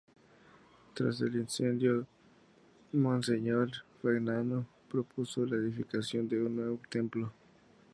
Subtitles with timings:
[0.95, 2.07] Tras el incendio
[2.91, 3.69] monseñor
[4.01, 7.31] Fagnano propuso la edificación de un nuevo templo.